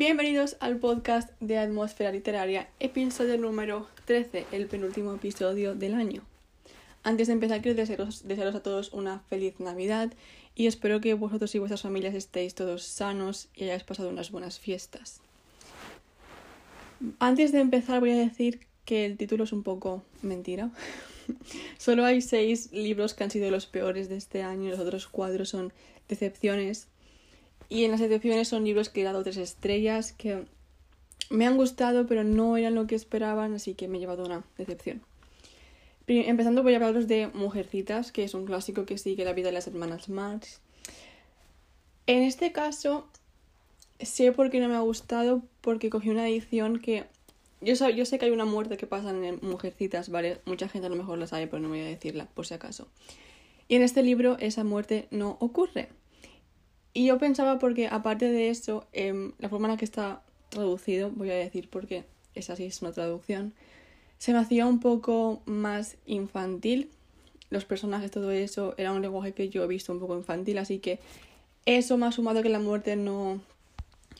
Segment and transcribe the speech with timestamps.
[0.00, 6.22] Bienvenidos al podcast de Atmósfera Literaria, episodio número 13, el penúltimo episodio del año.
[7.02, 10.10] Antes de empezar, quiero desearos, desearos a todos una feliz Navidad
[10.54, 14.58] y espero que vosotros y vuestras familias estéis todos sanos y hayáis pasado unas buenas
[14.58, 15.20] fiestas.
[17.18, 20.70] Antes de empezar, voy a decir que el título es un poco mentira.
[21.76, 25.44] Solo hay seis libros que han sido los peores de este año, los otros cuatro
[25.44, 25.74] son
[26.08, 26.88] decepciones.
[27.70, 30.44] Y en las decepciones son libros que he dado tres estrellas, que
[31.30, 34.44] me han gustado, pero no eran lo que esperaban, así que me he llevado una
[34.58, 35.00] decepción.
[36.08, 39.52] Empezando voy a hablaros de Mujercitas, que es un clásico que sigue la vida de
[39.52, 40.60] las hermanas Marx.
[42.08, 43.06] En este caso,
[44.00, 47.04] sé por qué no me ha gustado, porque cogí una edición que
[47.60, 50.40] yo, yo sé que hay una muerte que pasa en Mujercitas, ¿vale?
[50.46, 52.88] Mucha gente a lo mejor la sabe, pero no voy a decirla, por si acaso.
[53.68, 55.90] Y en este libro esa muerte no ocurre.
[56.92, 61.10] Y yo pensaba porque, aparte de eso, em, la forma en la que está traducido,
[61.10, 63.54] voy a decir porque es así, es una traducción,
[64.18, 66.90] se me hacía un poco más infantil.
[67.48, 70.78] Los personajes, todo eso, era un lenguaje que yo he visto un poco infantil, así
[70.78, 70.98] que
[71.66, 73.40] eso más sumado que la muerte no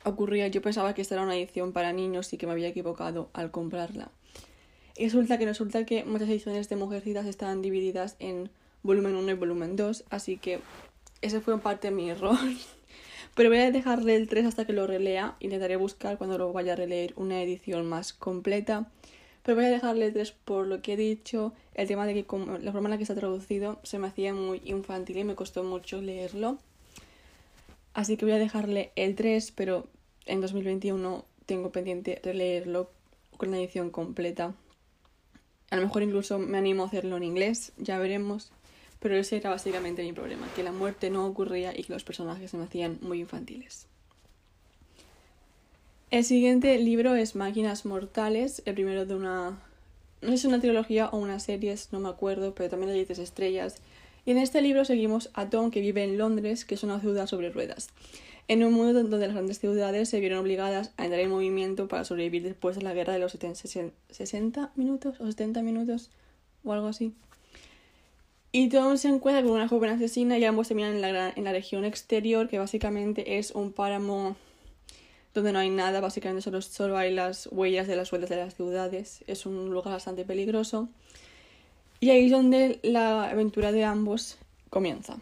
[0.04, 3.28] ocurría, yo pensaba que esta era una edición para niños y que me había equivocado
[3.32, 4.10] al comprarla.
[4.96, 8.50] Y resulta que resulta que muchas ediciones de Mujercitas están divididas en
[8.82, 10.60] volumen 1 y volumen 2, así que
[11.22, 12.38] ese fue en parte mi error.
[13.34, 15.36] Pero voy a dejarle el 3 hasta que lo relea.
[15.40, 18.90] Intentaré buscar cuando lo vaya a releer una edición más completa.
[19.42, 21.52] Pero voy a dejarle el 3 por lo que he dicho.
[21.74, 22.26] El tema de que
[22.60, 25.62] la forma en la que está traducido se me hacía muy infantil y me costó
[25.62, 26.58] mucho leerlo.
[27.94, 29.86] Así que voy a dejarle el 3, pero
[30.26, 32.90] en 2021 tengo pendiente releerlo
[33.36, 34.54] con la edición completa.
[35.70, 38.52] A lo mejor incluso me animo a hacerlo en inglés, ya veremos.
[39.00, 42.50] Pero ese era básicamente mi problema, que la muerte no ocurría y que los personajes
[42.50, 43.86] se me hacían muy infantiles.
[46.10, 49.60] El siguiente libro es Máquinas Mortales, el primero de una...
[50.20, 53.76] no es una trilogía o una serie, no me acuerdo, pero también le dices estrellas.
[54.26, 57.26] Y en este libro seguimos a Tom, que vive en Londres, que es una ciudad
[57.26, 57.90] sobre ruedas.
[58.48, 62.04] En un mundo donde las grandes ciudades se vieron obligadas a entrar en movimiento para
[62.04, 66.10] sobrevivir después de la guerra de los 60 minutos o 70 minutos
[66.64, 67.14] o algo así.
[68.52, 71.52] Y Tom se encuentra con una joven asesina y ambos terminan en la, en la
[71.52, 74.36] región exterior, que básicamente es un páramo
[75.34, 78.54] donde no hay nada, básicamente solo, solo hay las huellas de las huellas de las
[78.56, 79.22] ciudades.
[79.28, 80.88] Es un lugar bastante peligroso.
[82.00, 85.18] Y ahí es donde la aventura de ambos comienza.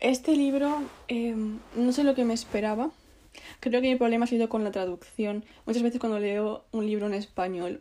[0.00, 2.90] Este libro em, no sé lo que me esperaba.
[3.58, 5.44] Creo que mi problema ha sido con la traducción.
[5.66, 7.80] Muchas veces cuando leo un libro en español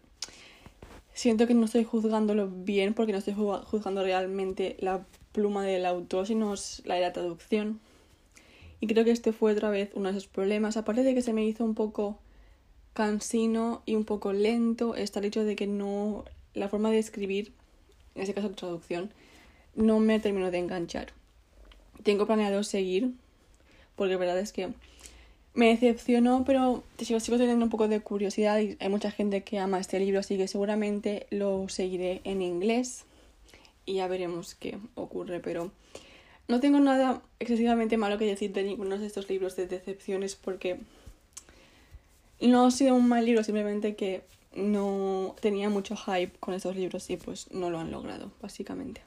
[1.19, 6.25] siento que no estoy juzgándolo bien porque no estoy juzgando realmente la pluma del autor,
[6.25, 6.53] sino
[6.85, 7.81] la de la traducción.
[8.79, 10.77] Y creo que este fue otra vez uno de esos problemas.
[10.77, 12.17] Aparte de que se me hizo un poco
[12.93, 16.23] cansino y un poco lento, está el hecho de que no.
[16.53, 17.51] La forma de escribir,
[18.15, 19.11] en este caso la traducción,
[19.75, 21.07] no me terminó de enganchar.
[22.01, 23.11] Tengo planeado seguir,
[23.97, 24.69] porque la verdad es que
[25.53, 29.59] me decepcionó, pero sigo, sigo teniendo un poco de curiosidad y hay mucha gente que
[29.59, 33.05] ama este libro, así que seguramente lo seguiré en inglés
[33.85, 35.71] y ya veremos qué ocurre, pero
[36.47, 40.79] no tengo nada excesivamente malo que decir de ninguno de estos libros de decepciones porque
[42.41, 44.21] no ha sido un mal libro, simplemente que
[44.55, 49.01] no tenía mucho hype con estos libros y pues no lo han logrado, básicamente.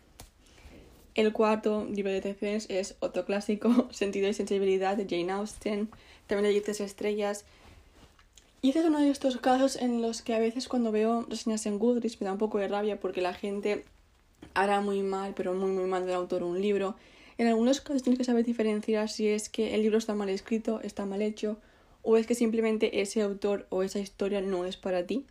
[1.15, 5.91] El cuarto libro de decepciones es otro clásico, Sentido y Sensibilidad de Jane Austen
[6.27, 7.45] también le dices estrellas.
[8.61, 11.67] Y este es uno de estos casos en los que a veces cuando veo reseñas
[11.67, 13.85] en Goodreads me da un poco de rabia porque la gente
[14.55, 16.95] hará muy mal, pero muy muy mal del autor un libro.
[17.39, 20.81] En algunos casos tienes que saber diferenciar si es que el libro está mal escrito,
[20.83, 21.59] está mal hecho,
[22.03, 25.25] o es que simplemente ese autor o esa historia no es para ti.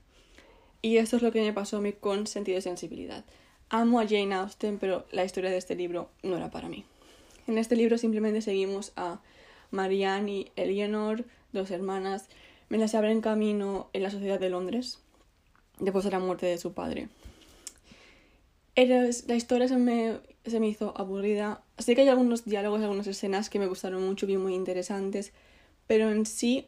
[0.81, 3.23] Y esto es lo que me pasó a mí con Sentido de Sensibilidad.
[3.69, 6.85] Amo a Jane Austen, pero la historia de este libro no era para mí.
[7.47, 9.21] En este libro simplemente seguimos a
[9.71, 12.27] Marianne y Eleanor, dos hermanas,
[12.69, 14.99] mientras se abren camino en la sociedad de Londres
[15.79, 17.09] después de la muerte de su padre.
[18.75, 21.63] la historia se me, se me hizo aburrida.
[21.77, 25.33] Sé que hay algunos diálogos, algunas escenas que me gustaron mucho, bien muy interesantes,
[25.87, 26.67] pero en sí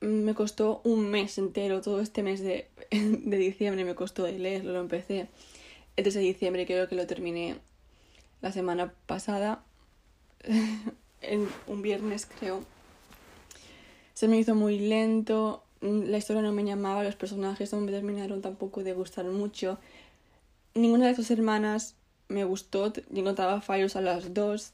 [0.00, 4.72] me costó un mes entero, todo este mes de, de diciembre me costó de leerlo,
[4.72, 5.28] lo empecé
[5.96, 7.56] el 3 de diciembre, creo que lo terminé
[8.40, 9.64] la semana pasada.
[11.66, 12.64] un viernes creo.
[14.14, 17.90] Se me hizo muy lento, mm, la historia no me llamaba, los personajes no me
[17.90, 19.78] terminaron tampoco de gustar mucho.
[20.74, 21.96] Ninguna de sus hermanas
[22.28, 24.72] me gustó, encontraba fallos a las dos.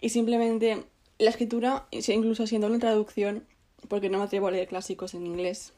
[0.00, 0.84] Y simplemente
[1.18, 3.44] la escritura, incluso siendo una traducción,
[3.88, 5.72] porque no me atrevo a leer clásicos en inglés.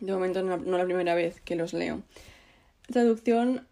[0.00, 2.02] De momento no, no la primera vez que los leo.
[2.90, 3.67] Traducción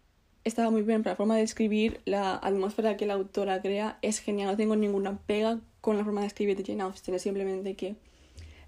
[0.47, 4.19] estaba muy bien, pero la forma de escribir, la atmósfera que la autora crea es
[4.19, 4.51] genial.
[4.51, 7.95] No tengo ninguna pega con la forma de escribir de Jane Austen, simplemente que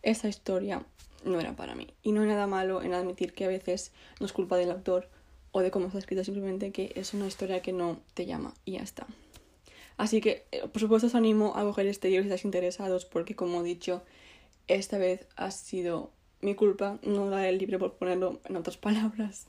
[0.04, 0.84] esa historia
[1.26, 1.88] no era para mí.
[2.04, 5.10] Y no hay nada malo en admitir que a veces no es culpa del autor
[5.52, 8.74] o de cómo está escrito, simplemente que es una historia que no te llama y
[8.74, 9.08] ya está.
[9.98, 13.36] Así que, eh, por supuesto, os animo a coger este libro si estáis interesados, porque
[13.36, 14.02] como he dicho,
[14.68, 16.12] esta vez ha sido
[16.42, 19.48] mi culpa, no la del libro por ponerlo en otras palabras.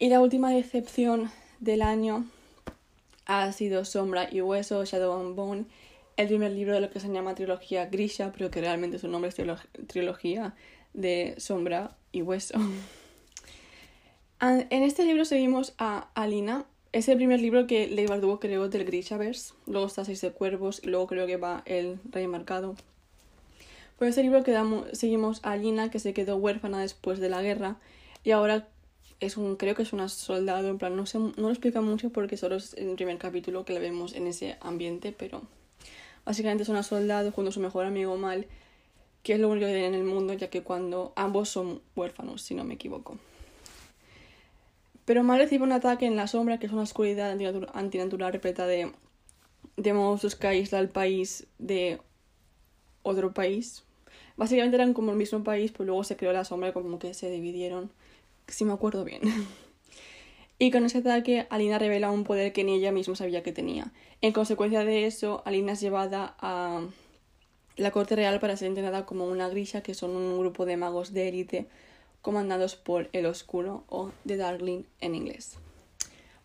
[0.00, 2.24] Y la última decepción del año
[3.26, 5.66] ha sido Sombra y Hueso, Shadow and Bone,
[6.16, 9.28] el primer libro de lo que se llama trilogía Grisha, pero que realmente su nombre
[9.28, 9.36] es
[9.88, 10.54] trilogía
[10.94, 12.54] de Sombra y Hueso.
[14.40, 16.64] En este libro seguimos a Alina.
[16.92, 19.52] Es el primer libro que Leigh Bardugo creó del Grishaverse.
[19.66, 22.74] Luego está Seis de Cuervos y luego creo que va El Rey Marcado.
[23.98, 24.42] Por este libro
[24.94, 27.76] seguimos a Alina, que se quedó huérfana después de la guerra
[28.24, 28.66] y ahora
[29.20, 32.10] es un, creo que es una soldado, en plan, no, sé, no lo explica mucho
[32.10, 35.42] porque solo es el primer capítulo que la vemos en ese ambiente, pero
[36.24, 38.46] básicamente es una soldado junto a su mejor amigo Mal,
[39.22, 42.40] que es lo único que tiene en el mundo, ya que cuando ambos son huérfanos,
[42.40, 43.18] si no me equivoco.
[45.04, 47.30] Pero Mal recibe un ataque en la sombra, que es una oscuridad
[47.74, 48.90] antinatural repleta de,
[49.76, 52.00] de monstruos que aísla al país de
[53.02, 53.84] otro país.
[54.36, 57.30] Básicamente eran como el mismo país, pero luego se creó la sombra como que se
[57.30, 57.90] dividieron
[58.50, 59.22] si me acuerdo bien.
[60.58, 63.92] y con ese ataque, Alina revela un poder que ni ella misma sabía que tenía.
[64.20, 66.82] En consecuencia de eso, Alina es llevada a
[67.76, 71.12] la corte real para ser entrenada como una grisha, que son un grupo de magos
[71.12, 71.66] de élite
[72.20, 75.56] comandados por el Oscuro o The Darling en inglés.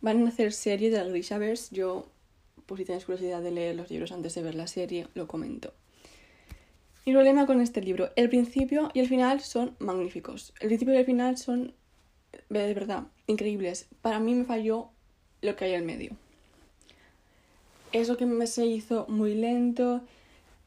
[0.01, 1.75] Van a hacer serie de la Grishaverse.
[1.75, 2.07] Yo,
[2.65, 5.73] por si tenéis curiosidad de leer los libros antes de ver la serie, lo comento.
[7.05, 10.53] Mi problema con este libro, el principio y el final son magníficos.
[10.59, 11.75] El principio y el final son
[12.49, 13.87] de verdad, increíbles.
[14.01, 14.89] Para mí me falló
[15.41, 16.11] lo que hay en medio.
[17.91, 20.01] Eso que me se hizo muy lento.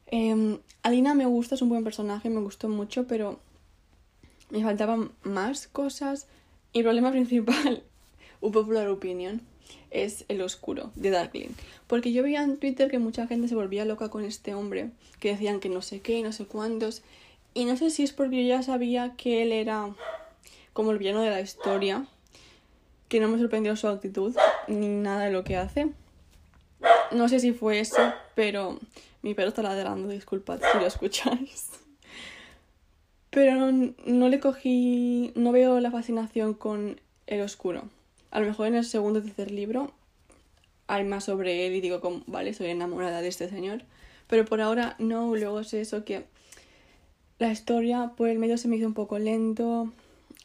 [0.07, 3.39] Eh, Alina me gusta, es un buen personaje, me gustó mucho, pero
[4.49, 6.27] me faltaban más cosas.
[6.73, 7.83] Y el problema principal,
[8.41, 9.41] un popular opinion,
[9.91, 11.49] es el oscuro de Darkling.
[11.87, 14.89] Porque yo veía en Twitter que mucha gente se volvía loca con este hombre,
[15.19, 17.01] que decían que no sé qué, no sé cuántos.
[17.53, 19.93] Y no sé si es porque yo ya sabía que él era
[20.79, 22.05] como el villano de la historia,
[23.09, 24.33] que no me sorprendió su actitud
[24.69, 25.89] ni nada de lo que hace.
[27.11, 28.79] No sé si fue eso, pero
[29.21, 31.67] mi perro está ladrando, disculpad si lo escucháis.
[33.29, 33.73] Pero
[34.05, 37.83] no, le cogí, no veo la fascinación con el oscuro.
[38.31, 39.91] A lo mejor en el segundo o tercer libro
[40.87, 43.83] hay más sobre él y digo, como, vale, soy enamorada de este señor.
[44.27, 46.23] Pero por ahora no, luego es eso que
[47.37, 49.91] la historia por el medio se me hizo un poco lento,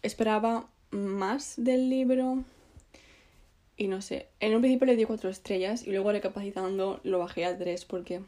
[0.05, 2.45] esperaba más del libro
[3.77, 7.45] y no sé, en un principio le di cuatro estrellas y luego recapacitando lo bajé
[7.45, 8.21] a tres porque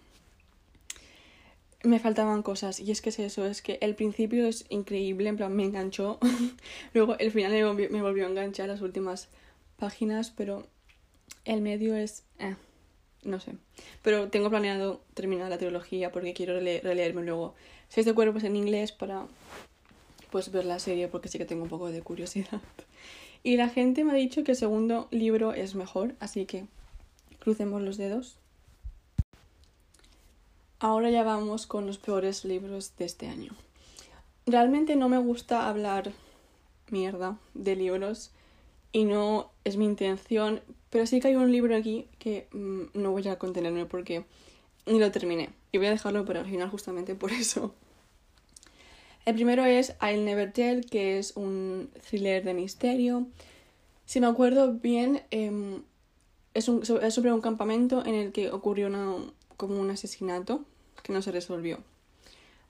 [1.85, 2.81] me faltaban cosas.
[2.81, 6.19] Y es que es eso, es que el principio es increíble, en plan me enganchó,
[6.95, 9.29] luego el final me volvió, a enganchar las últimas
[9.77, 10.67] páginas, pero
[11.45, 12.25] el medio es...
[12.39, 12.57] Eh,
[13.23, 13.55] no sé.
[14.03, 17.55] Pero tengo planeado terminar la trilogía porque quiero releerme luego.
[17.89, 19.27] Seis de cuerpos en inglés para
[20.51, 22.61] ver la serie porque sí que tengo un poco de curiosidad.
[23.43, 26.67] Y la gente me ha dicho que el segundo libro es mejor, así que
[27.39, 28.39] crucemos los dedos.
[30.81, 33.53] Ahora ya vamos con los peores libros de este año.
[34.47, 36.13] Realmente no me gusta hablar
[36.91, 38.33] mierda de libros
[38.91, 43.13] y no es mi intención, pero sí que hay un libro aquí que mm, no
[43.13, 44.25] voy a contenerme porque
[44.87, 47.75] ni lo terminé y voy a dejarlo para el final justamente por eso.
[49.27, 53.27] El primero es I'll Never Tell, que es un thriller de misterio.
[54.05, 55.83] Si me acuerdo bien, em,
[56.55, 58.89] es, sobre un campamento en el que ocurrió
[59.57, 60.65] como un asesinato
[61.03, 61.81] que no se resolvió.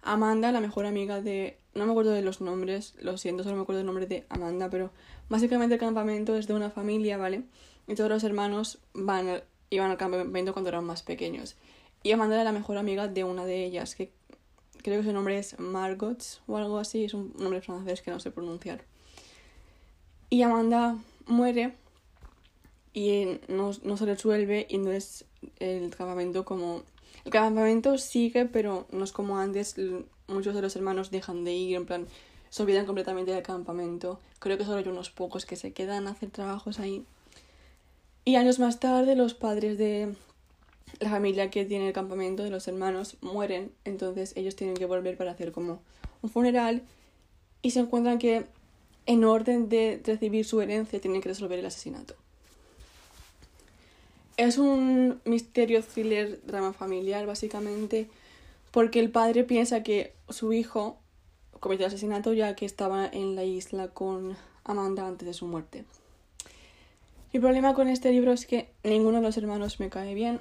[0.00, 1.58] Amanda, la mejor amiga de...
[1.74, 4.70] No me acuerdo de los nombres, lo siento, solo me acuerdo del nombre de Amanda,
[4.70, 4.92] pero
[5.28, 7.42] básicamente el campamento es de una familia, ¿vale?
[7.86, 11.56] Y todos los hermanos van, iban al campamento cuando eran más pequeños.
[12.02, 14.10] Y Amanda era la mejor amiga de una de ellas, que
[14.86, 18.20] creo que su nombre es Margot o algo así, es un nombre francés que no
[18.20, 18.84] sé pronunciar.
[20.30, 21.74] Y Amanda muere
[22.94, 25.24] y no, no se resuelve y entonces
[25.58, 26.84] el campamento como...
[27.24, 29.74] El campamento sigue, pero no es como antes,
[30.28, 32.06] muchos de los hermanos dejan de ir, en plan,
[32.48, 34.20] se olvidan completamente del campamento.
[34.38, 37.04] Creo que solo hay unos pocos que se quedan a hacer trabajos ahí.
[38.24, 40.14] Y años más tarde los padres de
[41.00, 45.16] la familia que tiene el campamento de los hermanos mueren, entonces ellos tienen que volver
[45.16, 45.82] para hacer como
[46.22, 46.82] un funeral
[47.62, 48.46] y se encuentran que
[49.06, 52.14] en orden de recibir su herencia tienen que resolver el asesinato.
[54.36, 58.08] Es un misterio thriller drama familiar básicamente
[58.70, 60.98] porque el padre piensa que su hijo
[61.60, 65.84] cometió el asesinato ya que estaba en la isla con Amanda antes de su muerte.
[67.32, 70.40] Mi problema con este libro es que ninguno de los hermanos me cae bien.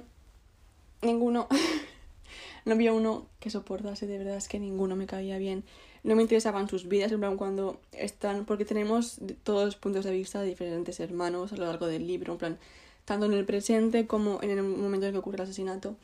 [1.02, 1.48] Ninguno.
[2.64, 5.64] no había uno que soportase, de verdad es que ninguno me caía bien.
[6.02, 10.40] No me interesaban sus vidas, en plan cuando están, porque tenemos todos puntos de vista
[10.40, 12.58] de diferentes hermanos a lo largo del libro, en plan,
[13.04, 15.96] tanto en el presente como en el momento en que ocurre el asesinato.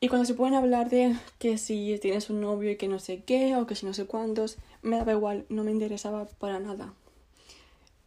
[0.00, 3.22] Y cuando se pueden hablar de que si tienes un novio y que no sé
[3.24, 6.92] qué, o que si no sé cuántos, me daba igual, no me interesaba para nada.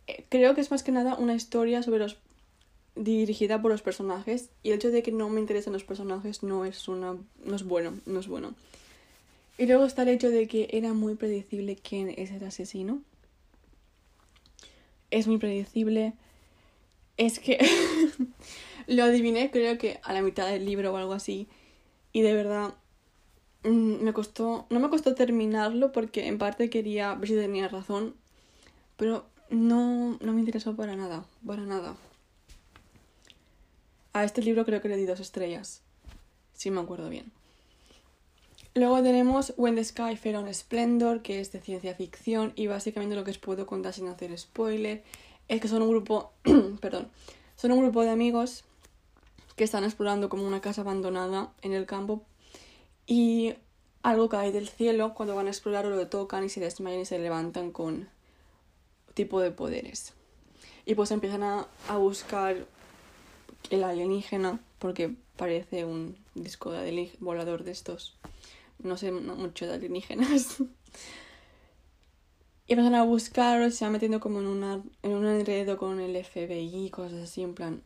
[0.07, 2.17] Eh, creo que es más que nada una historia sobre los
[3.03, 6.65] dirigida por los personajes y el hecho de que no me interesen los personajes no
[6.65, 7.15] es una
[7.45, 8.53] no es bueno, no es bueno.
[9.57, 13.01] Y luego está el hecho de que era muy predecible quién es el asesino.
[15.11, 16.13] Es muy predecible.
[17.17, 17.57] Es que
[18.87, 21.47] lo adiviné creo que a la mitad del libro o algo así.
[22.11, 22.73] Y de verdad
[23.63, 28.15] mm, me costó, no me costó terminarlo porque en parte quería ver si tenía razón,
[28.97, 31.95] pero no, no me interesó para nada, para nada.
[34.19, 35.81] A este libro creo que le di dos estrellas,
[36.51, 37.31] si me acuerdo bien.
[38.75, 43.15] Luego tenemos When the Sky Fell on Splendor, que es de ciencia ficción y básicamente
[43.15, 45.03] lo que os puedo contar sin hacer spoiler
[45.47, 46.33] es que son un grupo,
[46.81, 47.07] perdón,
[47.55, 48.65] son un grupo de amigos
[49.55, 52.21] que están explorando como una casa abandonada en el campo
[53.07, 53.53] y
[54.03, 57.19] algo cae del cielo, cuando van a explorar lo tocan y se desmayan y se
[57.19, 58.09] levantan con
[59.13, 60.11] tipo de poderes.
[60.85, 62.67] Y pues empiezan a, a buscar
[63.69, 68.17] el alienígena, porque parece un disco de volador de estos.
[68.81, 70.57] No sé mucho de alienígenas.
[72.67, 76.23] y empiezan a buscar, se van metiendo como en, una, en un enredo con el
[76.23, 77.81] FBI, cosas así, en plan.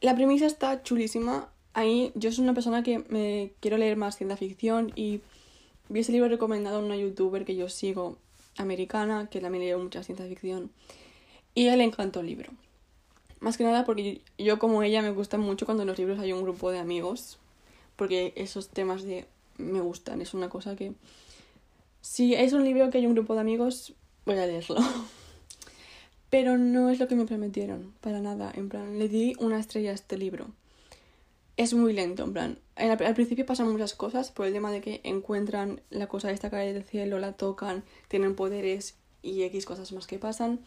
[0.00, 1.50] La premisa está chulísima.
[1.74, 5.20] Ahí yo soy una persona que me quiero leer más ciencia ficción y
[5.88, 8.16] vi ese libro recomendado a una youtuber que yo sigo,
[8.56, 10.70] americana, que también lee mucha ciencia ficción.
[11.54, 12.50] Y a él le encantó el libro.
[13.40, 16.32] Más que nada porque yo como ella me gusta mucho cuando en los libros hay
[16.32, 17.38] un grupo de amigos.
[17.96, 19.26] Porque esos temas de
[19.58, 20.20] me gustan.
[20.20, 20.94] Es una cosa que...
[22.00, 23.94] Si es un libro que hay un grupo de amigos,
[24.24, 24.76] voy a leerlo.
[26.30, 28.52] Pero no es lo que me prometieron, para nada.
[28.54, 30.46] En plan, le di una estrella a este libro.
[31.56, 32.58] Es muy lento, en plan.
[32.76, 36.48] Al, principio pasan muchas cosas por el tema de que encuentran la cosa de esta
[36.48, 40.60] calle del cielo, la tocan, tienen poderes y X cosas más que pasan.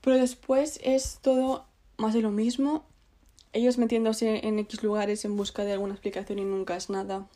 [0.00, 1.64] Pero después es todo
[1.96, 2.84] más de lo mismo.
[3.52, 7.26] Ellos metiéndose en X lugares en busca de alguna explicación y nunca es nada.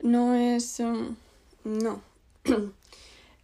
[0.00, 0.80] No es...
[0.80, 1.16] Um,
[1.64, 2.02] no.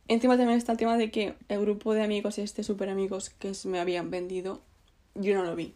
[0.09, 3.53] Encima también está el tema de que el grupo de amigos, este super amigos que
[3.65, 4.61] me habían vendido,
[5.15, 5.75] yo no lo vi.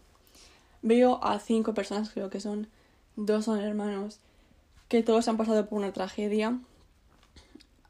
[0.80, 2.66] Veo a cinco personas, creo que son,
[3.16, 4.20] dos son hermanos,
[4.88, 6.58] que todos han pasado por una tragedia.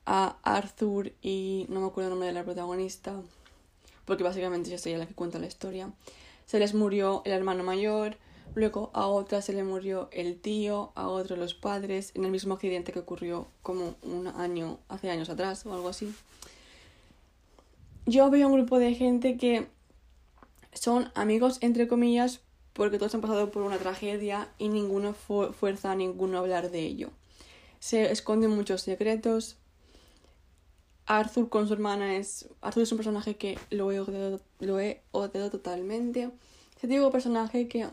[0.04, 3.14] A Arthur y no me acuerdo el nombre de la protagonista,
[4.04, 5.92] porque básicamente yo soy la que cuenta la historia.
[6.46, 8.16] Se les murió el hermano mayor,
[8.54, 12.54] luego a otra se le murió el tío, a otro los padres, en el mismo
[12.54, 16.14] accidente que ocurrió como un año, hace años atrás o algo así.
[18.06, 19.68] Yo veo un grupo de gente que
[20.72, 22.40] son amigos entre comillas
[22.72, 26.80] porque todos han pasado por una tragedia y ninguno fuerza a ninguno a hablar de
[26.80, 27.10] ello.
[27.80, 29.56] Se esconden muchos secretos,
[31.06, 32.48] Arthur con su hermana es.
[32.60, 36.30] Arthur es un personaje que lo he odiado, lo he odiado totalmente.
[36.76, 37.88] Ese tipo de personaje que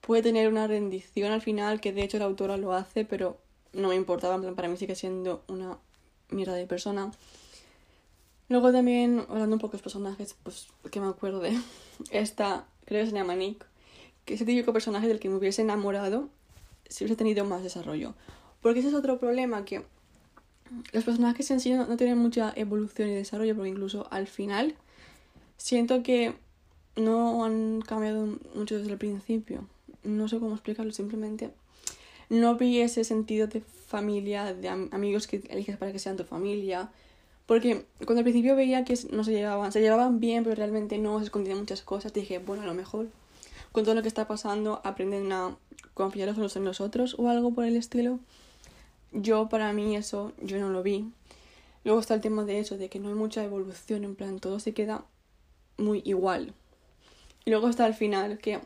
[0.00, 3.38] puede tener una rendición al final, que de hecho la autora lo hace, pero
[3.72, 5.78] no me importaba, para mí sigue siendo una
[6.30, 7.10] mierda de persona.
[8.48, 11.58] Luego también, hablando un poco de los personajes, pues que me acuerdo de
[12.10, 13.66] esta, creo que se llama Nick,
[14.24, 16.28] que es el típico personaje del que me hubiese enamorado
[16.88, 18.14] si hubiese tenido más desarrollo.
[18.62, 19.84] Porque ese es otro problema que
[20.92, 24.74] los personajes en sí no, tienen mucha evolución y desarrollo, porque incluso al final
[25.56, 26.34] siento que
[26.96, 29.66] no han cambiado mucho desde el principio.
[30.04, 31.50] No sé cómo explicarlo, simplemente
[32.28, 36.90] no vi ese sentido de familia, de amigos que eliges para que sean tu familia.
[37.46, 41.18] Porque cuando al principio veía que no se llevaban, se llevaban bien, pero realmente no
[41.18, 43.08] se escondían muchas cosas, dije, bueno, a lo mejor
[43.72, 45.56] con todo lo que está pasando aprenden a
[45.94, 48.18] confiar los unos en los otros o algo por el estilo.
[49.20, 51.10] Yo, para mí, eso yo no lo vi.
[51.82, 54.60] Luego está el tema de eso, de que no hay mucha evolución, en plan, todo
[54.60, 55.04] se queda
[55.76, 56.54] muy igual.
[57.44, 58.60] Y luego está el final, que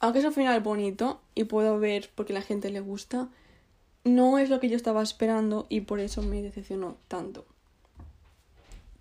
[0.00, 3.28] aunque es un final bonito y puedo ver porque la gente le gusta,
[4.04, 7.44] no es lo que yo estaba esperando y por eso me decepcionó tanto.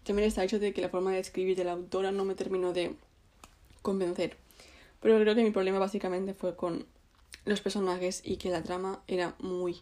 [0.03, 2.73] También está hecho de que la forma de escribir de la autora no me terminó
[2.73, 2.95] de
[3.81, 4.37] convencer.
[4.99, 6.85] Pero creo que mi problema básicamente fue con
[7.45, 9.81] los personajes y que la trama era muy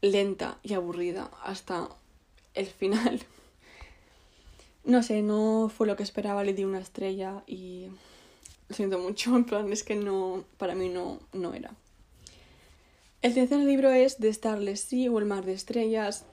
[0.00, 1.88] lenta y aburrida hasta
[2.54, 3.20] el final.
[4.84, 7.88] No sé, no fue lo que esperaba, le di una estrella y
[8.68, 11.72] lo siento mucho, en plan es que no, para mí no, no era.
[13.20, 16.24] El tercer libro es The Starless Sea o El Mar de Estrellas.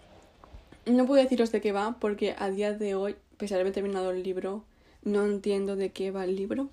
[0.85, 4.11] No puedo deciros de qué va porque a día de hoy, pese a haber terminado
[4.11, 4.63] el libro,
[5.01, 6.69] no entiendo de qué va el libro.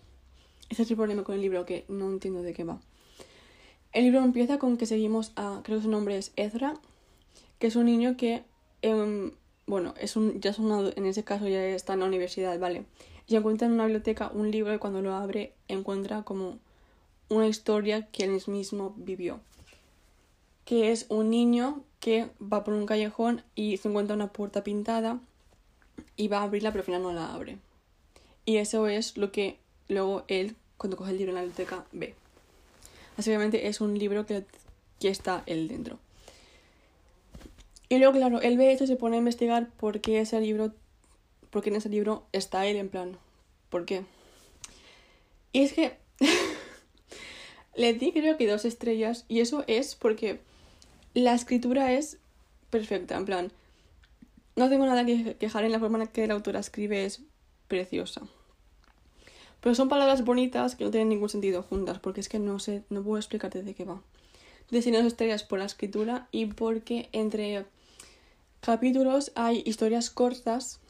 [0.69, 2.81] Ese es el problema con el libro, que no entiendo de qué va.
[3.93, 6.75] El libro empieza con que seguimos a, creo que su nombre es Ezra,
[7.59, 8.45] que es un niño que,
[8.83, 9.33] em,
[9.67, 12.85] bueno, es un, ya es un, en ese caso ya está en la universidad, ¿vale?
[13.29, 16.59] Y encuentra en una biblioteca un libro y cuando lo abre encuentra como
[17.29, 19.41] una historia que él mismo vivió
[20.65, 25.21] que es un niño que va por un callejón y se encuentra una puerta pintada
[26.17, 27.59] y va a abrirla pero al final no la abre.
[28.45, 29.59] Y eso es lo que
[29.89, 32.15] luego él, cuando coge el libro en la biblioteca, ve.
[33.29, 34.45] Obviamente es un libro que,
[35.00, 35.99] que está él dentro.
[37.88, 40.73] Y luego, claro, él ve esto y se pone a investigar por qué ese libro,
[41.50, 43.19] por qué en ese libro está él en plan,
[43.69, 44.05] ¿por qué?
[45.52, 45.99] Y es que
[47.76, 50.41] le di creo que dos estrellas y eso es porque
[51.12, 52.17] la escritura es
[52.71, 53.52] perfecta, en plan,
[54.57, 57.21] no tengo nada que quejar en la forma en que la autora escribe, es
[57.69, 58.23] preciosa.
[59.62, 62.83] Pero son palabras bonitas que no tienen ningún sentido juntas, porque es que no sé,
[62.90, 64.02] no puedo explicarte de qué va.
[64.71, 67.64] Diseños estrellas por la escritura y porque entre
[68.61, 70.81] capítulos hay historias cortas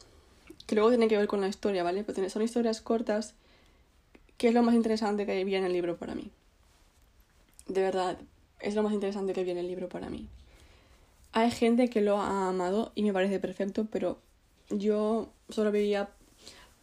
[0.65, 2.03] que luego tienen que ver con la historia, ¿vale?
[2.03, 3.35] Pero son historias cortas
[4.37, 6.31] que es lo más interesante que había en el libro para mí.
[7.67, 8.17] De verdad,
[8.59, 10.27] es lo más interesante que viene el libro para mí.
[11.31, 14.19] Hay gente que lo ha amado y me parece perfecto, pero
[14.69, 16.09] yo solo veía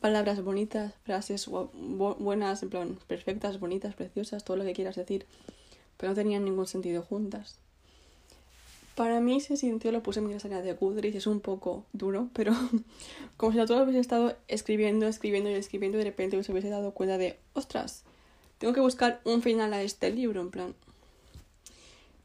[0.01, 5.27] palabras bonitas, frases buenas, en plan, perfectas, bonitas, preciosas, todo lo que quieras decir,
[5.97, 7.59] pero no tenían ningún sentido juntas.
[8.95, 12.29] Para mí se sintió, lo puse en mi salida de Goodreads, es un poco duro,
[12.33, 12.53] pero
[13.37, 16.71] como si la autor hubiese estado escribiendo, escribiendo y escribiendo y de repente se hubiese
[16.71, 18.05] dado cuenta de, ostras,
[18.59, 20.75] tengo que buscar un final a este libro, en plan,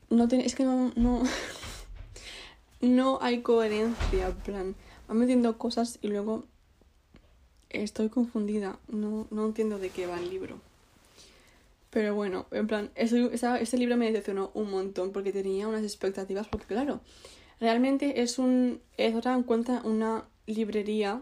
[0.10, 1.24] no es que no, no,
[2.82, 4.76] no hay coherencia, en plan,
[5.08, 6.46] van metiendo cosas y luego
[7.84, 10.60] estoy confundida, no, no entiendo de qué va el libro.
[11.90, 16.48] Pero bueno, en plan, ese, ese libro me decepcionó un montón porque tenía unas expectativas,
[16.48, 17.00] porque claro,
[17.60, 18.82] realmente es un...
[18.98, 21.22] Ezra encuentra una librería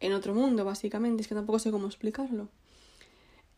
[0.00, 2.48] en otro mundo, básicamente, es que tampoco sé cómo explicarlo.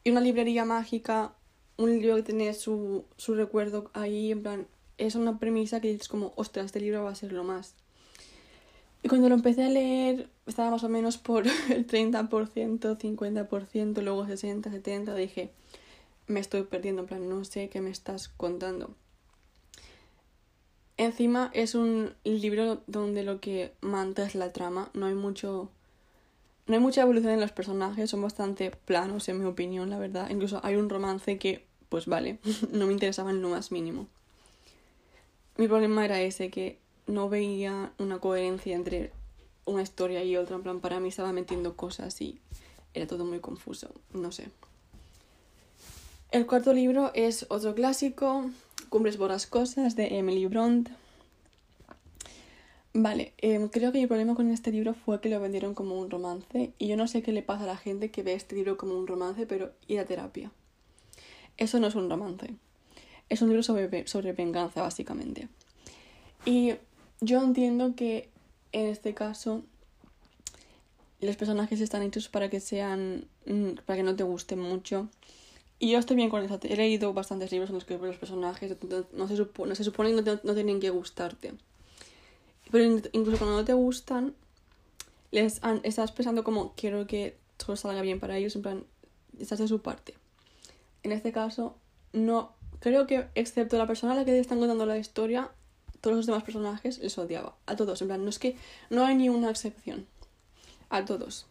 [0.02, 1.32] Y una librería mágica
[1.76, 4.66] un libro que tiene su, su recuerdo ahí, en plan,
[4.98, 7.74] es una premisa que es como, ostras, este libro va a ser lo más.
[9.04, 14.26] Y cuando lo empecé a leer, estaba más o menos por el 30%, 50%, luego
[14.26, 15.50] 60, 70, dije,
[16.26, 18.94] me estoy perdiendo, en plan, no sé qué me estás contando.
[20.96, 25.68] Encima es un libro donde lo que manta es la trama, no hay mucho
[26.66, 30.30] no hay mucha evolución en los personajes, son bastante planos en mi opinión, la verdad.
[30.30, 32.38] Incluso hay un romance que, pues vale,
[32.72, 34.06] no me interesaba en lo más mínimo.
[35.58, 39.12] Mi problema era ese, que no veía una coherencia entre
[39.64, 40.56] una historia y otra.
[40.56, 42.40] En plan, para mí estaba metiendo cosas y
[42.92, 43.90] era todo muy confuso.
[44.12, 44.48] No sé.
[46.30, 48.50] El cuarto libro es otro clásico,
[48.88, 50.88] Cumbres Borrascosas, de Emily Bront.
[52.92, 56.10] Vale, em, creo que mi problema con este libro fue que lo vendieron como un
[56.10, 58.76] romance y yo no sé qué le pasa a la gente que ve este libro
[58.76, 60.52] como un romance, pero ir a terapia.
[61.56, 62.54] Eso no es un romance.
[63.28, 65.48] Es un libro sobre, sobre venganza, básicamente.
[66.44, 66.74] Y
[67.20, 68.28] yo entiendo que
[68.72, 69.62] en este caso
[71.20, 73.26] los personajes están hechos para que sean.
[73.46, 75.08] Mm, para que no te gusten mucho.
[75.78, 76.58] Y yo estoy bien con eso.
[76.62, 78.76] He leído bastantes libros en los que los personajes
[79.12, 81.54] no se, no se supone que no, no tienen que gustarte
[82.74, 84.34] pero incluso cuando no te gustan,
[85.30, 88.84] les estás pensando como quiero que todo salga bien para ellos, en plan,
[89.38, 90.14] estás de su parte.
[91.04, 91.76] En este caso,
[92.12, 92.52] no.
[92.80, 95.52] Creo que, excepto la persona a la que le están contando la historia,
[96.04, 97.56] todos los demás personajes les odiaba.
[97.64, 98.56] A todos, en plan, no es que
[98.90, 100.06] no hay ni una excepción.
[100.90, 101.46] A todos.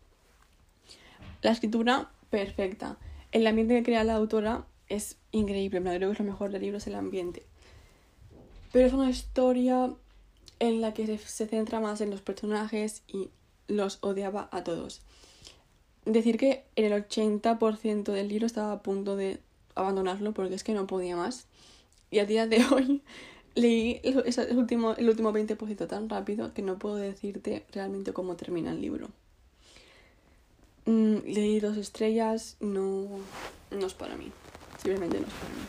[1.41, 2.97] La escritura, perfecta.
[3.31, 5.79] El ambiente que crea la autora es increíble.
[5.79, 7.47] En creo que es lo mejor del libro es el ambiente.
[8.71, 9.91] Pero es una historia
[10.59, 13.31] en la que se centra más en los personajes y
[13.67, 15.01] los odiaba a todos.
[16.05, 19.39] Decir que en el 80% del libro estaba a punto de
[19.73, 21.47] abandonarlo porque es que no podía más.
[22.11, 23.01] Y a día de hoy
[23.55, 28.71] leí el, último, el último 20% tan rápido que no puedo decirte realmente cómo termina
[28.71, 29.09] el libro.
[30.85, 33.07] Mm, leí dos estrellas, no,
[33.71, 34.31] no es para mí.
[34.81, 35.61] Simplemente no es para mí.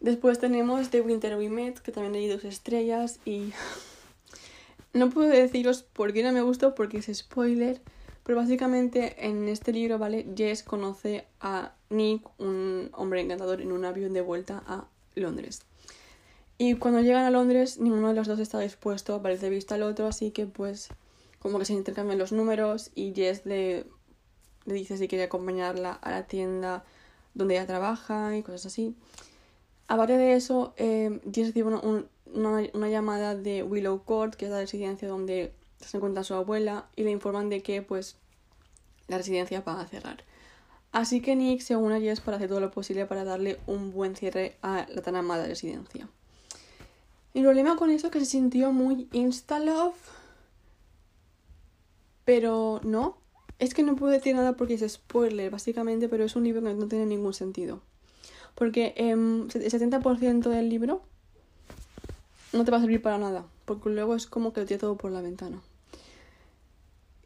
[0.00, 3.52] Después tenemos The Winter We Met, que también leí dos estrellas y
[4.92, 7.80] no puedo deciros por qué no me gustó porque es spoiler,
[8.22, 10.26] pero básicamente en este libro, ¿vale?
[10.36, 15.62] Jess conoce a Nick, un hombre encantador, en un avión de vuelta a Londres.
[16.56, 19.82] Y cuando llegan a Londres, ninguno de los dos está dispuesto a parecer vista al
[19.82, 20.88] otro, así que pues
[21.40, 23.86] como que se intercambian los números y Jess le,
[24.64, 26.84] le dice si quiere acompañarla a la tienda
[27.34, 28.94] donde ella trabaja y cosas así.
[29.88, 34.60] Aparte de eso, eh, Jess recibe una, una, llamada de Willow Court, que es la
[34.60, 38.16] residencia donde se encuentra su abuela, y le informan de que pues
[39.08, 40.24] la residencia va a cerrar.
[40.94, 43.92] Así que Nick se une a Jess para hacer todo lo posible para darle un
[43.92, 46.08] buen cierre a la tan amada residencia.
[47.34, 49.96] El problema con eso es que se sintió muy insta-love
[52.24, 53.16] pero no,
[53.58, 56.74] es que no puedo decir nada porque es spoiler, básicamente, pero es un libro que
[56.74, 57.80] no tiene ningún sentido.
[58.54, 61.02] Porque eh, el 70% del libro
[62.52, 64.96] no te va a servir para nada, porque luego es como que lo tira todo
[64.96, 65.60] por la ventana.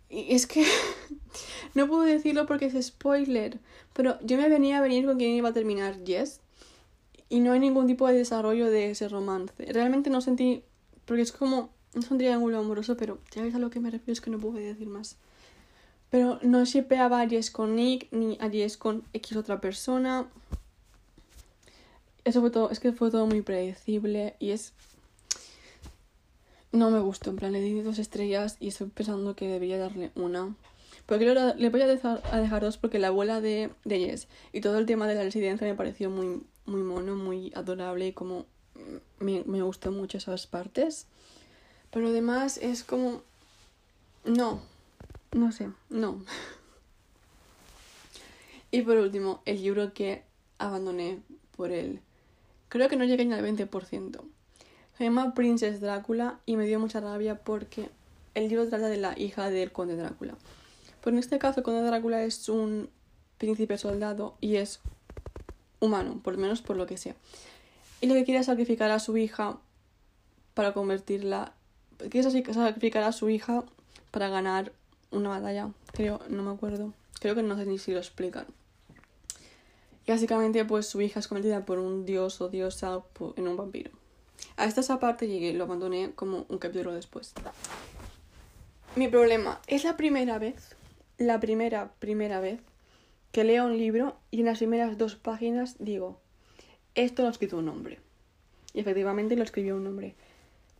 [0.08, 0.64] Y es que
[1.74, 3.58] no puedo decirlo porque es spoiler,
[3.92, 6.40] pero yo me venía a venir con quién iba a terminar Yes
[7.28, 9.52] y no hay ningún tipo de desarrollo de ese romance.
[9.72, 10.62] Realmente no sentí,
[11.04, 14.12] porque es como es un triángulo amoroso, pero ya veis a lo que me refiero,
[14.12, 15.16] es que no puedo decir más.
[16.10, 20.28] Pero no shipeaba a Jess con Nick, ni a Jess con X otra persona.
[22.24, 24.72] Eso fue todo, es que fue todo muy predecible y es...
[26.70, 30.10] No me gustó, en plan, le di dos estrellas y estoy pensando que debería darle
[30.14, 30.54] una.
[31.08, 34.60] Pero le voy a dejar, a dejar dos porque la abuela de, de Jess y
[34.60, 38.44] todo el tema de la residencia me pareció muy, muy mono, muy adorable y como
[39.18, 41.06] me, me gustó mucho esas partes.
[41.90, 43.22] Pero además es como...
[44.26, 44.60] No,
[45.32, 46.22] no sé, no.
[48.70, 50.24] y por último, el libro que
[50.58, 51.20] abandoné
[51.56, 52.02] por él.
[52.68, 54.20] Creo que no llegué ni al 20%.
[54.98, 57.88] Se llama Princess Drácula y me dio mucha rabia porque
[58.34, 60.36] el libro trata de la hija del conde Drácula.
[61.02, 62.90] Pero en este caso el conde Drácula es un
[63.38, 64.80] príncipe soldado y es
[65.80, 67.14] humano, por lo menos por lo que sea.
[68.00, 69.58] Y lo que quiere es sacrificar a su hija
[70.54, 71.54] para convertirla
[72.10, 73.64] que sacrificar a su hija
[74.10, 74.72] para ganar
[75.10, 75.70] una batalla.
[75.92, 76.92] Creo, no me acuerdo.
[77.20, 78.46] Creo que no sé ni si lo explican.
[80.06, 83.02] Y básicamente, pues su hija es convertida por un dios o diosa
[83.36, 83.90] en un vampiro.
[84.56, 87.32] A esta parte llegué, lo abandoné como un capítulo después.
[88.96, 90.76] Mi problema es la primera vez,
[91.18, 92.60] la primera, primera vez
[93.32, 96.20] que leo un libro y en las primeras dos páginas digo,
[96.94, 98.00] esto lo ha escrito un hombre.
[98.72, 100.14] Y efectivamente lo escribió un hombre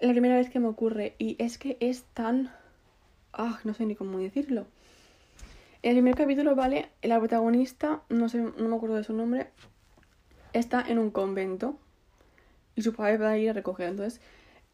[0.00, 2.52] la primera vez que me ocurre y es que es tan...
[3.32, 4.66] Ah, no sé ni cómo decirlo.
[5.82, 9.48] En el primer capítulo, vale, la protagonista, no sé, no me acuerdo de su nombre,
[10.52, 11.78] está en un convento
[12.74, 13.88] y su padre va a ir a recoger.
[13.88, 14.20] Entonces,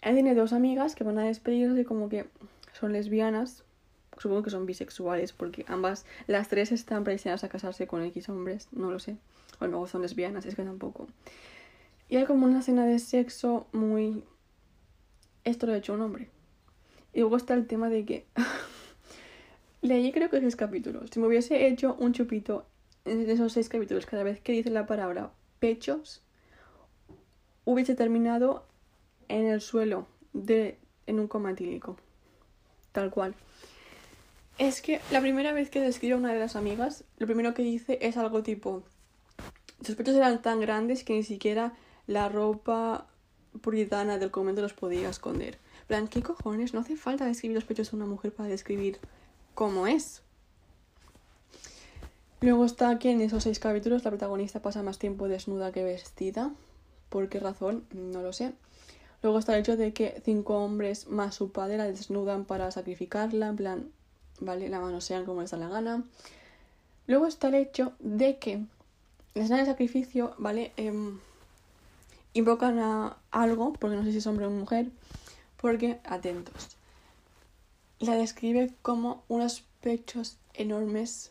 [0.02, 2.26] él tiene dos amigas que van a despedirse como que
[2.72, 3.64] son lesbianas,
[4.18, 8.68] supongo que son bisexuales porque ambas, las tres están predestinadas a casarse con X hombres,
[8.72, 9.16] no lo sé.
[9.60, 11.06] O luego son lesbianas, es que tampoco.
[12.08, 14.24] Y hay como una escena de sexo muy
[15.44, 16.28] esto lo ha hecho un hombre.
[17.12, 18.26] Y luego está el tema de que
[19.82, 21.10] leí creo que seis capítulos.
[21.10, 22.66] Si me hubiese hecho un chupito
[23.04, 26.22] en esos seis capítulos cada vez que dice la palabra pechos,
[27.64, 28.64] hubiese terminado
[29.28, 31.96] en el suelo de en un coma etílico.
[32.92, 33.34] Tal cual.
[34.58, 37.62] Es que la primera vez que describe a una de las amigas, lo primero que
[37.62, 38.82] dice es algo tipo:
[39.82, 41.72] Sus pechos eran tan grandes que ni siquiera
[42.06, 43.06] la ropa
[43.60, 45.58] puritana del convento los podía esconder.
[45.86, 46.72] plan, ¿qué cojones?
[46.72, 48.98] No hace falta describir los pechos de una mujer para describir
[49.54, 50.22] cómo es.
[52.40, 56.52] Luego está que en esos seis capítulos la protagonista pasa más tiempo desnuda que vestida.
[57.08, 57.86] ¿Por qué razón?
[57.92, 58.52] No lo sé.
[59.22, 63.48] Luego está el hecho de que cinco hombres más su padre la desnudan para sacrificarla,
[63.48, 63.90] en plan,
[64.40, 66.04] vale, la manosean como les da la gana.
[67.06, 68.64] Luego está el hecho de que
[69.34, 70.72] la escena de sacrificio, ¿vale?
[70.76, 71.18] Em,
[72.32, 74.90] invocan a algo, porque no sé si es hombre o mujer,
[75.60, 76.76] porque, atentos,
[77.98, 81.30] la describe como unos pechos enormes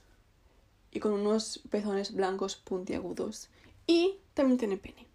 [0.91, 3.49] y con unos pezones blancos puntiagudos.
[3.87, 5.07] Y también tiene pene.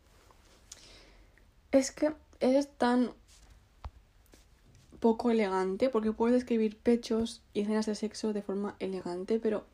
[1.72, 3.12] Es que es tan
[5.01, 9.65] poco elegante, porque puedes describir pechos y escenas de sexo de forma elegante, pero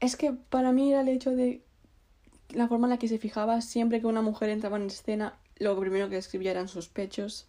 [0.00, 1.62] Es que para mí era el hecho de
[2.50, 5.78] la forma en la que se fijaba siempre que una mujer entraba en escena, lo
[5.78, 7.46] primero que escribía eran sus pechos.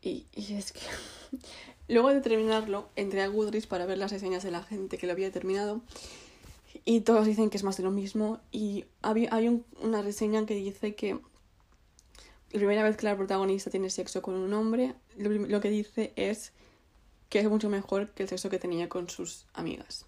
[0.00, 0.80] Y, y es que
[1.88, 5.12] luego de terminarlo, entré a Goodreads para ver las reseñas de la gente que lo
[5.12, 5.82] había terminado.
[6.84, 8.40] Y todos dicen que es más de lo mismo.
[8.52, 11.18] Y hay un, una reseña que dice que
[12.50, 16.12] la primera vez que la protagonista tiene sexo con un hombre, lo, lo que dice
[16.16, 16.52] es
[17.28, 20.06] que es mucho mejor que el sexo que tenía con sus amigas.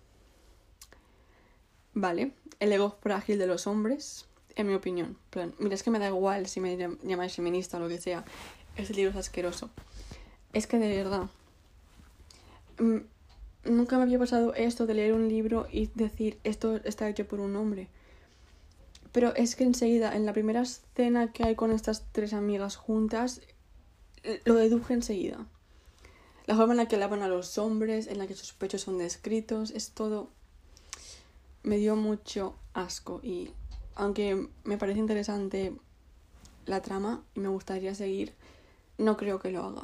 [1.92, 4.26] Vale, el ego frágil de los hombres,
[4.56, 5.16] en mi opinión.
[5.30, 8.24] Plan, mira, es que me da igual si me llamáis feminista o lo que sea.
[8.76, 9.70] Ese libro es asqueroso.
[10.52, 11.28] Es que de verdad.
[13.64, 17.40] Nunca me había pasado esto de leer un libro y decir esto está hecho por
[17.40, 17.88] un hombre.
[19.12, 23.40] Pero es que enseguida, en la primera escena que hay con estas tres amigas juntas,
[24.44, 25.46] lo deduje enseguida.
[26.46, 28.98] La forma en la que alaban a los hombres, en la que sus pechos son
[28.98, 30.30] descritos, es todo
[31.62, 33.50] me dio mucho asco y
[33.94, 35.76] aunque me parece interesante
[36.66, 38.34] la trama y me gustaría seguir,
[38.98, 39.82] no creo que lo haga.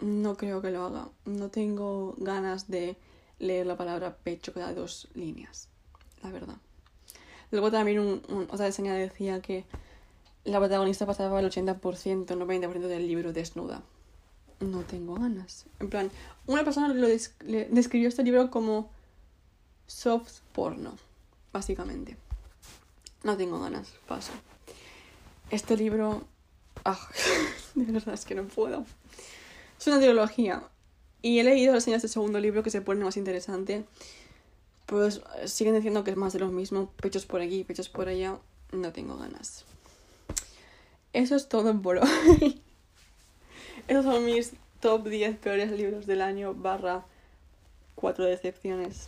[0.00, 1.08] No creo que lo haga.
[1.26, 2.96] No tengo ganas de
[3.38, 5.68] leer la palabra pecho cada dos líneas,
[6.22, 6.56] la verdad.
[7.50, 9.64] Luego también un, otra reseña decía que
[10.44, 13.82] la protagonista pasaba el 80%, 90% del libro desnuda.
[14.60, 15.66] No tengo ganas.
[15.80, 16.10] En plan,
[16.46, 18.90] una persona lo describió este libro como
[19.86, 20.96] soft porno,
[21.52, 22.16] básicamente.
[23.22, 24.32] No tengo ganas, paso.
[25.50, 26.24] Este libro...
[26.84, 26.98] Ah,
[27.74, 28.84] de verdad es que no puedo.
[29.78, 30.62] Es una trilogía.
[31.22, 33.84] Y he leído las señas del segundo libro que se pone más interesante.
[34.90, 36.90] Pues siguen diciendo que es más de lo mismo.
[37.00, 38.38] Pechos por aquí, pechos por allá.
[38.72, 39.64] No tengo ganas.
[41.12, 42.60] Eso es todo por hoy.
[43.86, 47.04] Esos son mis top 10 peores libros del año barra
[47.94, 49.06] 4 decepciones.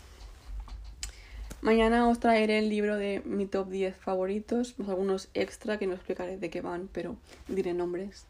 [1.62, 5.94] Mañana os traeré el libro de mi top 10 favoritos, más algunos extra que no
[5.94, 7.16] explicaré de qué van, pero
[7.48, 8.26] diré nombres.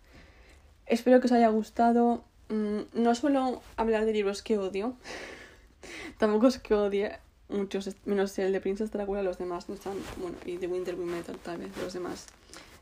[0.86, 2.24] Espero que os haya gustado.
[2.48, 4.96] Mm, no suelo hablar de libros que odio.
[6.18, 7.18] Tampoco es que odie
[7.52, 9.94] muchos, menos el de Princess Dracula, los demás no están.
[10.16, 12.26] Bueno, y de Winter Metal, tal vez, los demás.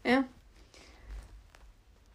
[0.04, 0.22] ¿Eh?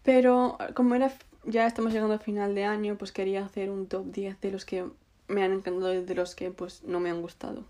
[0.03, 1.13] Pero como era
[1.45, 4.65] ya estamos llegando al final de año, pues quería hacer un top 10 de los
[4.65, 4.85] que
[5.27, 7.63] me han encantado y de los que pues no me han gustado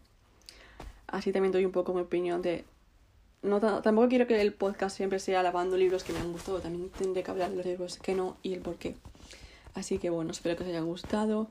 [1.08, 2.66] así también doy un poco mi opinión de...
[3.42, 6.90] No, tampoco quiero que el podcast siempre sea alabando libros que me han gustado, también
[6.90, 8.96] tendré que hablar de los libros que no y el por qué.
[9.76, 11.48] Así que bueno, espero que os haya gustado.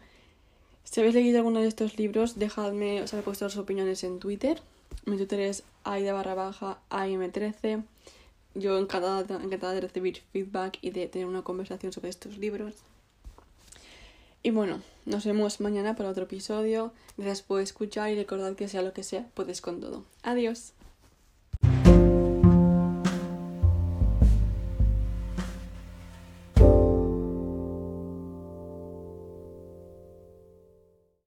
[0.85, 4.61] Si habéis leído alguno de estos libros, dejadme, os habéis puesto sus opiniones en Twitter.
[5.07, 7.83] Mi Twitter es aida barra baja am13.
[8.55, 12.75] Yo encantada, encantada de recibir feedback y de tener una conversación sobre estos libros.
[14.43, 16.93] Y bueno, nos vemos mañana para otro episodio.
[17.17, 20.05] Gracias por escuchar y recordad que sea lo que sea, puedes con todo.
[20.23, 20.75] Adiós.